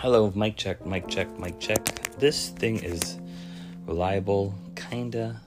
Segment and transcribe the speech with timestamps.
[0.00, 1.84] Hello, mic check, mic check, mic check.
[2.18, 3.18] This thing is
[3.84, 5.40] reliable, kinda.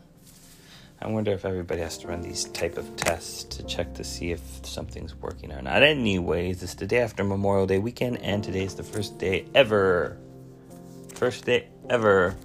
[1.01, 4.31] I wonder if everybody has to run these type of tests to check to see
[4.31, 5.83] if something's working or not.
[5.83, 10.17] Anyways, it's the day after Memorial Day weekend, and today is the first day ever,
[11.13, 12.36] first day ever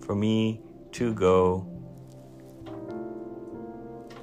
[0.00, 0.58] for me
[0.92, 1.66] to go.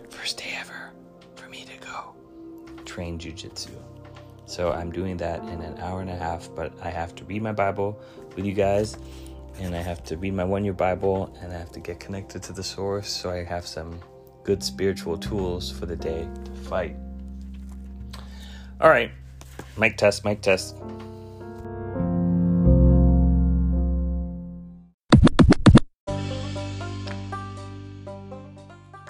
[0.09, 0.93] First day ever
[1.35, 2.15] for me to go
[2.85, 3.88] train jujitsu.
[4.49, 7.43] So I'm doing that in an hour and a half, but I have to read
[7.43, 8.01] my Bible
[8.35, 8.97] with you guys,
[9.59, 12.41] and I have to read my one year Bible, and I have to get connected
[12.41, 13.99] to the source so I have some
[14.43, 16.95] good spiritual tools for the day to fight.
[18.81, 19.11] All right,
[19.77, 20.75] mic test, mic test.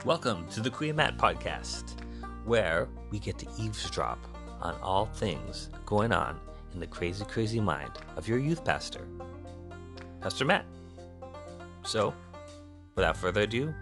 [0.04, 1.94] Welcome to the Kuya Matt podcast,
[2.44, 4.20] where we get to eavesdrop
[4.62, 6.40] on all things going on
[6.74, 9.08] in the crazy, crazy mind of your youth pastor,
[10.22, 10.66] Pastor Matt.
[11.84, 12.14] So,
[12.96, 13.74] without further ado,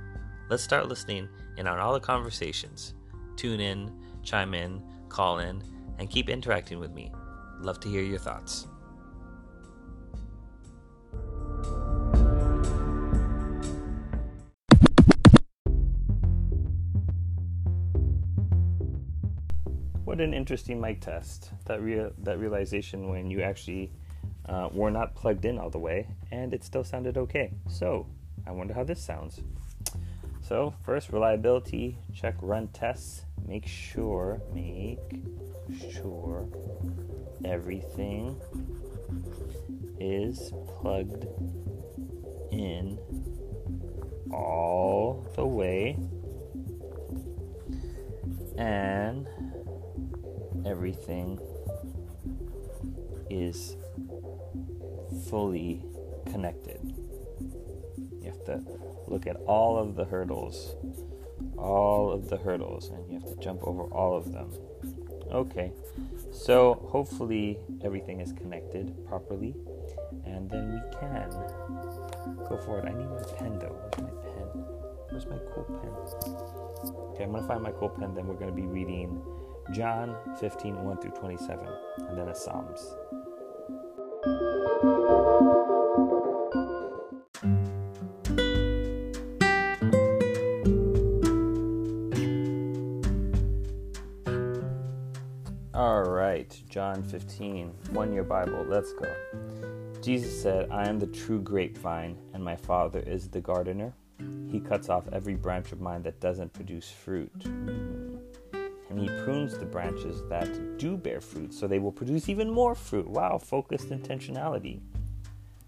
[0.49, 2.93] let's start listening in on all the conversations.
[3.35, 3.91] Tune in,
[4.23, 5.63] chime in, call in,
[5.97, 7.11] and keep interacting with me.
[7.59, 8.67] Love to hear your thoughts.
[20.07, 21.51] What an interesting mic test.
[21.65, 23.91] That real that realization when you actually
[24.47, 27.51] uh, were not plugged in all the way, and it still sounded okay.
[27.67, 28.07] So
[28.47, 29.41] I wonder how this sounds.
[30.41, 33.25] So first, reliability check, run tests.
[33.45, 34.99] Make sure, make
[35.91, 36.47] sure
[37.43, 38.39] everything
[39.99, 41.25] is plugged
[42.53, 42.97] in
[44.31, 45.97] all the way
[48.57, 48.86] and
[50.87, 51.37] everything
[53.29, 53.75] is
[55.29, 55.83] fully
[56.31, 56.79] connected.
[58.21, 58.63] You have to
[59.07, 60.77] look at all of the hurdles,
[61.57, 64.49] all of the hurdles, and you have to jump over all of them.
[65.29, 65.73] Okay,
[66.31, 69.55] so hopefully everything is connected properly,
[70.25, 71.29] and then we can
[72.47, 72.85] go forward.
[72.85, 73.75] I need my pen though.
[73.75, 74.47] Where's my pen?
[75.09, 76.93] Where's my cool pen?
[77.11, 79.21] Okay, I'm gonna find my cool pen, then we're gonna be reading
[79.71, 81.67] John 15, 1 through 27,
[82.09, 82.95] and then a Psalms.
[95.73, 99.13] All right, John 15, one year Bible, let's go.
[100.01, 103.93] Jesus said, I am the true grapevine, and my Father is the gardener.
[104.49, 107.45] He cuts off every branch of mine that doesn't produce fruit
[108.99, 113.07] he prunes the branches that do bear fruit so they will produce even more fruit.
[113.07, 114.79] Wow, focused intentionality.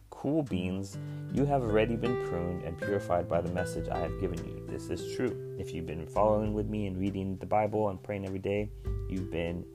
[0.09, 0.97] Cool beans,
[1.34, 4.66] you have already been pruned and purified by the message I have given you.
[4.68, 5.56] This is true.
[5.57, 8.69] If you've been following with me and reading the Bible and praying every day,
[9.09, 9.66] you've been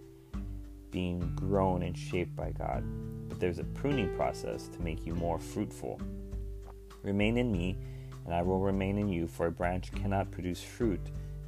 [0.91, 2.85] being grown and shaped by God.
[3.29, 6.01] But there's a pruning process to make you more fruitful.
[7.03, 7.77] Remain in me,
[8.25, 11.01] and I will remain in you, for a branch cannot produce fruit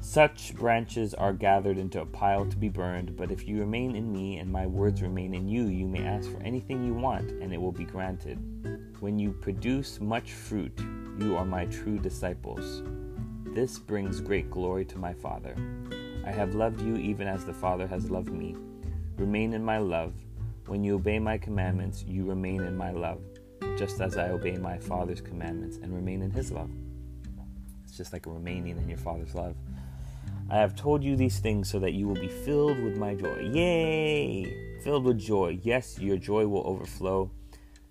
[0.00, 4.12] Such branches are gathered into a pile to be burned, but if you remain in
[4.12, 7.52] me and my words remain in you, you may ask for anything you want, and
[7.52, 8.38] it will be granted.
[9.00, 10.72] When you produce much fruit,
[11.18, 12.82] you are my true disciples.
[13.54, 15.56] This brings great glory to my Father.
[16.24, 18.54] I have loved you even as the Father has loved me.
[19.16, 20.14] Remain in my love.
[20.66, 23.20] When you obey my commandments, you remain in my love,
[23.76, 26.70] just as I obey my Father's commandments and remain in his love.
[27.84, 29.56] It's just like remaining in your Father's love.
[30.50, 33.50] I have told you these things so that you will be filled with my joy.
[33.52, 34.80] Yay!
[34.82, 35.60] Filled with joy.
[35.62, 37.30] Yes, your joy will overflow.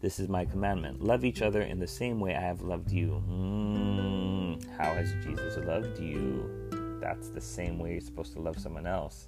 [0.01, 1.03] This is my commandment.
[1.03, 3.21] Love each other in the same way I have loved you.
[3.29, 6.99] Mm, how has Jesus loved you?
[6.99, 9.27] That's the same way you're supposed to love someone else.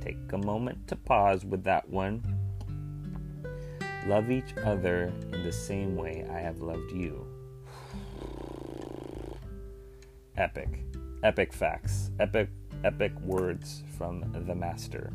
[0.00, 2.22] Take a moment to pause with that one.
[4.06, 7.26] Love each other in the same way I have loved you.
[10.36, 10.80] Epic
[11.24, 12.50] epic facts, epic
[12.84, 15.10] epic words from the master.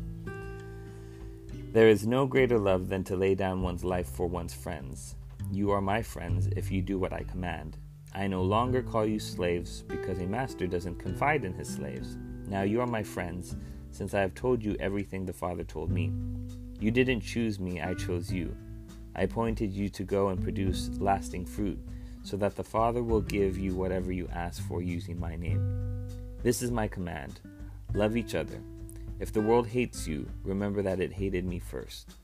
[1.72, 5.14] There is no greater love than to lay down one's life for one's friends.
[5.52, 7.76] You are my friends if you do what I command.
[8.12, 12.16] I no longer call you slaves because a master doesn't confide in his slaves.
[12.48, 13.54] Now you are my friends,
[13.92, 16.12] since I have told you everything the Father told me.
[16.80, 18.56] You didn't choose me, I chose you.
[19.14, 21.78] I appointed you to go and produce lasting fruit,
[22.22, 26.08] so that the Father will give you whatever you ask for using my name.
[26.42, 27.40] This is my command
[27.94, 28.60] love each other.
[29.18, 32.14] If the world hates you, remember that it hated me first.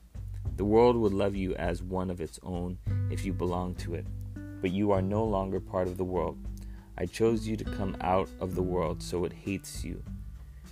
[0.55, 2.77] The world would love you as one of its own
[3.11, 4.05] if you belong to it
[4.61, 6.37] but you are no longer part of the world.
[6.97, 10.03] I chose you to come out of the world, so it hates you.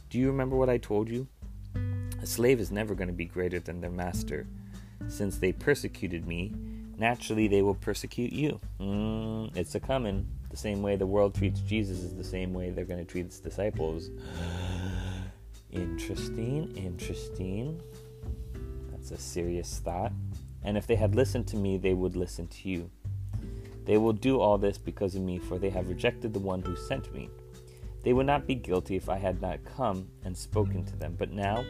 [0.10, 1.28] Do you remember what I told you?
[2.21, 4.48] A slave is never going to be greater than their master.
[5.07, 6.54] Since they persecuted me,
[6.97, 8.59] naturally they will persecute you.
[8.80, 10.27] Mm, it's a coming.
[10.50, 13.25] The same way the world treats Jesus is the same way they're going to treat
[13.25, 14.09] its disciples.
[15.71, 17.81] interesting, interesting.
[18.92, 20.13] That's a serious thought.
[20.63, 22.89] And if they had listened to me, they would listen to you.
[23.86, 26.75] They will do all this because of me, for they have rejected the one who
[26.75, 27.30] sent me.
[28.03, 31.31] They would not be guilty if I had not come and spoken to them, but
[31.31, 31.63] now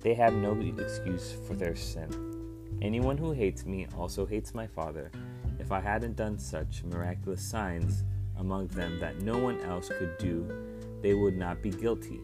[0.00, 2.33] they have no excuse for their sin.
[2.82, 5.10] Anyone who hates me also hates my Father.
[5.58, 8.04] If I hadn't done such miraculous signs
[8.38, 10.46] among them that no one else could do,
[11.00, 12.20] they would not be guilty.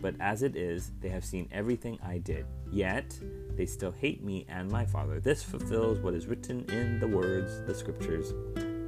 [0.00, 2.44] But as it is, they have seen everything I did.
[2.70, 3.18] Yet
[3.56, 5.20] they still hate me and my Father.
[5.20, 8.32] This fulfills what is written in the words, the scriptures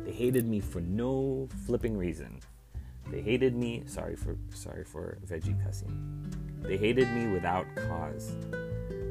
[0.05, 2.41] They hated me for no flipping reason.
[3.11, 5.95] They hated me, sorry for sorry for veggie cussing.
[6.63, 8.35] They hated me without cause.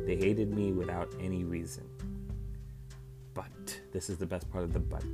[0.05, 1.88] They hated me without any reason.
[3.93, 5.05] This is the best part of the but.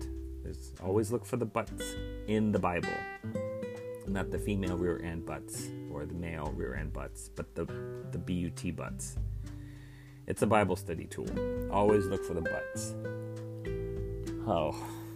[0.41, 1.83] There's always look for the buts
[2.27, 2.87] in the Bible.
[4.07, 7.65] Not the female rear end butts or the male rear end butts, but the
[8.11, 9.17] the BUT butts.
[10.27, 11.27] It's a Bible study tool.
[11.69, 12.95] Always look for the buts.
[14.47, 14.75] Oh,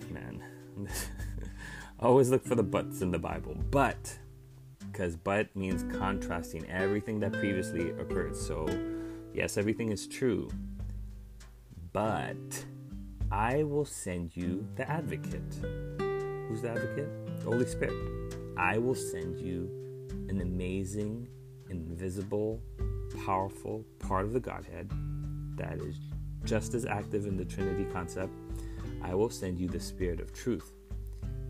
[0.09, 0.43] man.
[1.99, 3.55] Always look for the buts in the Bible.
[3.71, 4.17] But,
[4.91, 8.35] because but means contrasting everything that previously occurred.
[8.35, 8.67] So,
[9.33, 10.49] yes, everything is true.
[11.93, 12.65] But
[13.33, 15.41] I will send you the advocate.
[16.47, 17.09] Who's the advocate?
[17.39, 17.95] The Holy Spirit.
[18.57, 19.71] I will send you
[20.29, 21.27] an amazing,
[21.67, 22.61] invisible,
[23.25, 24.91] powerful part of the Godhead
[25.55, 25.99] that is
[26.45, 28.31] just as active in the Trinity concept
[29.01, 30.71] I will send you the Spirit of truth.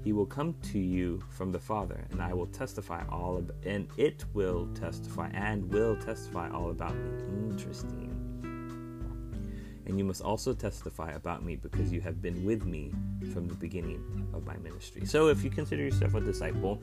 [0.06, 3.90] He will come to you from the Father, and I will testify all about, and
[3.98, 7.12] it will testify and will testify all about me.
[7.52, 8.13] Interesting.
[9.86, 12.92] And you must also testify about me because you have been with me
[13.34, 15.06] from the beginning of my ministry.
[15.06, 16.82] So if you consider yourself a disciple,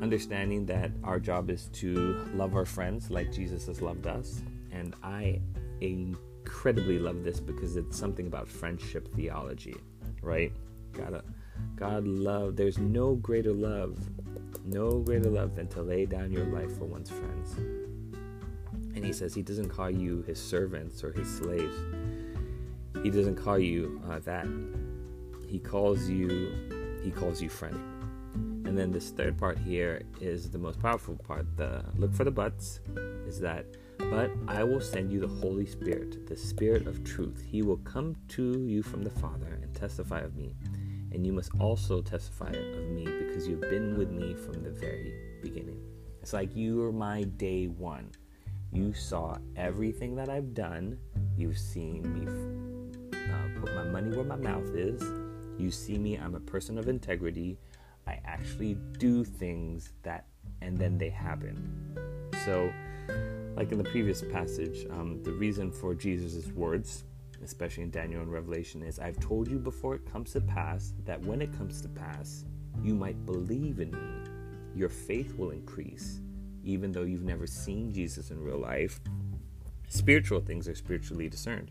[0.00, 4.94] understanding that our job is to love our friends like Jesus has loved us, and
[5.02, 5.40] I
[5.80, 9.76] incredibly love this because it's something about friendship theology,
[10.22, 10.52] right?
[10.92, 11.24] Gotta,
[11.74, 12.56] God love.
[12.56, 13.98] There's no greater love,
[14.64, 17.56] no greater love than to lay down your life for one's friends.
[18.96, 21.76] And he says he doesn't call you his servants or his slaves.
[23.02, 24.48] He doesn't call you uh, that.
[25.46, 27.00] He calls you.
[27.04, 27.76] He calls you friend.
[28.66, 31.46] And then this third part here is the most powerful part.
[31.56, 32.80] The look for the buts
[33.28, 33.66] is that
[34.10, 37.44] but I will send you the Holy Spirit, the Spirit of truth.
[37.46, 40.54] He will come to you from the Father and testify of me.
[41.12, 45.14] And you must also testify of me because you've been with me from the very
[45.42, 45.80] beginning.
[46.20, 48.10] It's like you are my day one.
[48.76, 50.98] You saw everything that I've done.
[51.34, 55.02] You've seen me uh, put my money where my mouth is.
[55.58, 57.56] You see me, I'm a person of integrity.
[58.06, 60.26] I actually do things that,
[60.60, 61.96] and then they happen.
[62.44, 62.70] So,
[63.56, 67.04] like in the previous passage, um, the reason for Jesus' words,
[67.42, 71.18] especially in Daniel and Revelation, is I've told you before it comes to pass that
[71.22, 72.44] when it comes to pass,
[72.82, 74.30] you might believe in me.
[74.74, 76.20] Your faith will increase,
[76.66, 79.00] even though you've never seen Jesus in real life.
[79.88, 81.70] Spiritual things are spiritually discerned.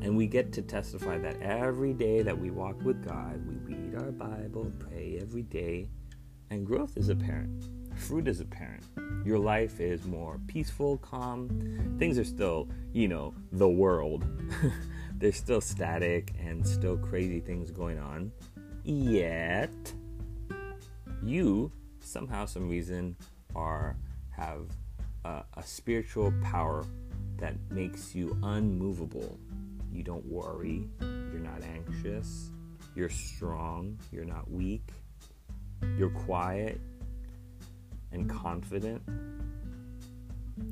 [0.00, 3.96] And we get to testify that every day that we walk with God, we read
[3.96, 5.88] our Bible, pray every day,
[6.50, 7.64] and growth is apparent
[7.96, 8.84] fruit is apparent.
[9.24, 11.48] Your life is more peaceful, calm.
[11.98, 14.24] Things are still, you know, the world.
[15.14, 18.32] There's still static and still crazy things going on.
[18.84, 19.70] Yet,
[21.22, 23.16] you somehow, some reason,
[23.54, 23.96] are
[24.30, 24.66] have
[25.24, 26.84] a, a spiritual power
[27.38, 29.38] that makes you unmovable.
[29.92, 30.88] You don't worry.
[31.00, 32.50] You're not anxious.
[32.94, 33.98] You're strong.
[34.10, 34.88] You're not weak.
[35.98, 36.80] You're quiet
[38.12, 39.02] and confident.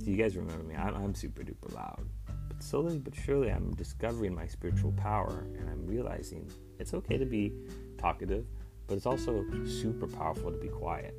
[0.05, 0.77] You guys remember me.
[0.77, 2.07] I'm, I'm super duper loud.
[2.49, 7.27] But slowly but surely, I'm discovering my spiritual power and I'm realizing it's okay to
[7.27, 7.53] be
[7.99, 8.47] talkative,
[8.87, 11.15] but it's also super powerful to be quiet.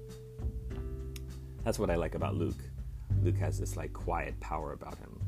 [1.63, 2.57] That's what I like about Luke.
[3.23, 5.19] Luke has this like quiet power about him.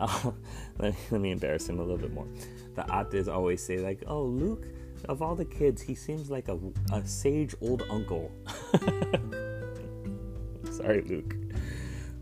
[0.00, 0.34] Oh,
[0.78, 2.26] let, me, let me embarrass him a little bit more.
[2.74, 4.66] The Ates always say like, "Oh, Luke,
[5.08, 6.58] of all the kids, he seems like a,
[6.92, 8.30] a sage old uncle."
[10.70, 11.34] Sorry, Luke.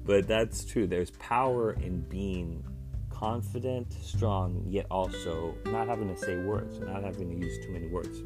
[0.05, 0.87] But that's true.
[0.87, 2.65] There's power in being
[3.11, 7.89] confident, strong, yet also not having to say words, not having to use too many
[7.89, 8.23] words.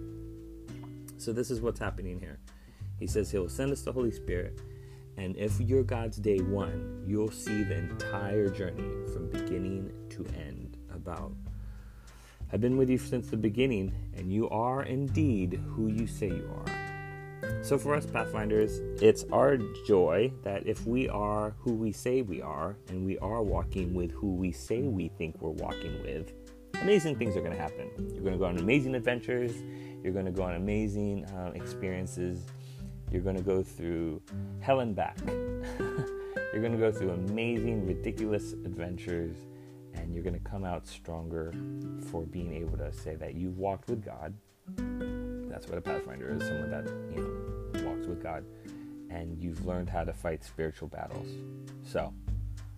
[1.17, 2.39] So, this is what's happening here.
[2.99, 4.61] He says He'll send us the Holy Spirit,
[5.21, 10.79] and if you're God's day one, you'll see the entire journey from beginning to end
[10.95, 11.35] about.
[12.50, 16.50] I've been with you since the beginning, and you are indeed who you say you
[16.57, 17.62] are.
[17.62, 22.41] So, for us Pathfinders, it's our joy that if we are who we say we
[22.41, 26.33] are, and we are walking with who we say we think we're walking with,
[26.81, 27.91] amazing things are going to happen.
[27.99, 29.53] You're going to go on amazing adventures,
[30.03, 32.47] you're going to go on amazing uh, experiences,
[33.11, 34.23] you're going to go through
[34.61, 35.19] hell and back.
[36.52, 39.37] you're going to go through amazing, ridiculous adventures,
[39.95, 41.52] and you're going to come out stronger
[42.11, 44.35] for being able to say that you've walked with God.
[45.50, 48.45] That's what a pathfinder is someone that you know walks with god
[49.11, 51.26] and you've learned how to fight spiritual battles.
[51.83, 52.12] So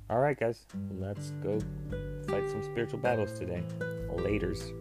[0.09, 0.67] all right guys
[0.99, 1.59] let's go
[2.29, 3.63] fight some spiritual battles today.
[4.17, 4.73] Laters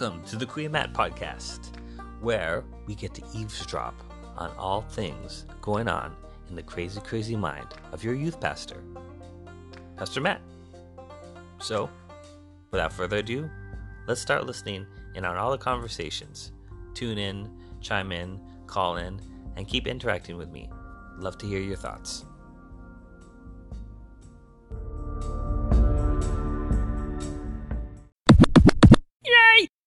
[0.00, 1.76] Welcome to the Kuya Matt podcast,
[2.22, 3.94] where we get to eavesdrop
[4.34, 6.16] on all things going on
[6.48, 8.82] in the crazy, crazy mind of your youth pastor,
[9.98, 10.40] Pastor Matt.
[11.58, 11.90] So,
[12.70, 13.50] without further ado,
[14.06, 16.52] let's start listening in on all the conversations.
[16.94, 17.50] Tune in,
[17.82, 19.20] chime in, call in,
[19.56, 20.70] and keep interacting with me.
[21.18, 22.24] Love to hear your thoughts.